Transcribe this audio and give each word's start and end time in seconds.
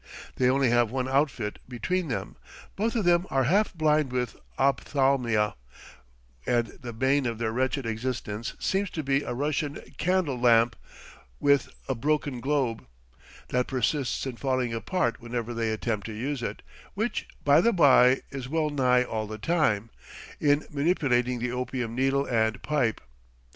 They 0.37 0.49
only 0.49 0.71
have 0.71 0.89
one 0.89 1.07
outfit 1.07 1.59
between 1.69 2.07
them; 2.07 2.35
both 2.75 2.95
of 2.95 3.05
them 3.05 3.27
are 3.29 3.43
half 3.43 3.71
blind 3.75 4.11
with 4.11 4.35
ophthalmia, 4.57 5.53
and 6.47 6.65
the 6.81 6.91
bane 6.91 7.27
of 7.27 7.37
their 7.37 7.51
wretched 7.51 7.85
existence 7.85 8.55
seems 8.57 8.89
to 8.89 9.03
be 9.03 9.21
a 9.21 9.35
Russian 9.35 9.75
candle 9.99 10.39
lamp, 10.39 10.75
with 11.39 11.69
a 11.87 11.93
broken 11.93 12.39
globe, 12.39 12.83
that 13.49 13.67
persists 13.67 14.25
in 14.25 14.37
falling 14.37 14.73
apart 14.73 15.19
whenever 15.21 15.53
they 15.53 15.71
attempt 15.71 16.07
to 16.07 16.13
use 16.13 16.41
it 16.41 16.63
which, 16.95 17.27
by 17.45 17.61
the 17.61 17.71
by, 17.71 18.23
is 18.31 18.49
well 18.49 18.71
nigh 18.71 19.03
all 19.03 19.27
the 19.27 19.37
time 19.37 19.91
in 20.39 20.65
manipulating 20.71 21.37
the 21.37 21.51
opium 21.51 21.93
needle 21.93 22.25
and 22.25 22.63
pipe. 22.63 23.01